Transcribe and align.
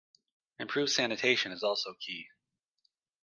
Improved 0.57 0.91
sanitation 0.91 1.51
is 1.51 1.61
also 1.61 1.93
key. 1.93 2.27